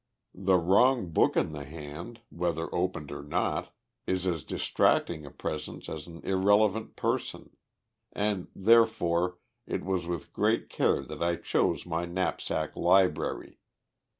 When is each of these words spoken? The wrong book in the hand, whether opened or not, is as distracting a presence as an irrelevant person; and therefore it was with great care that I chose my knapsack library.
The 0.33 0.57
wrong 0.57 1.11
book 1.11 1.37
in 1.37 1.51
the 1.51 1.63
hand, 1.63 2.21
whether 2.31 2.73
opened 2.73 3.11
or 3.11 3.21
not, 3.21 3.71
is 4.07 4.25
as 4.25 4.43
distracting 4.43 5.27
a 5.27 5.29
presence 5.29 5.87
as 5.87 6.07
an 6.07 6.21
irrelevant 6.25 6.95
person; 6.95 7.55
and 8.11 8.47
therefore 8.55 9.37
it 9.67 9.85
was 9.85 10.07
with 10.07 10.33
great 10.33 10.69
care 10.71 11.03
that 11.03 11.21
I 11.21 11.35
chose 11.35 11.85
my 11.85 12.05
knapsack 12.05 12.75
library. 12.75 13.59